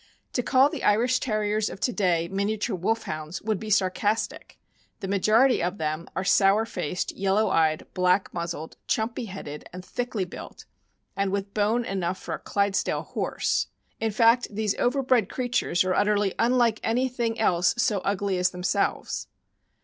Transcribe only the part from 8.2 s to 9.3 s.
muzzled, chumpy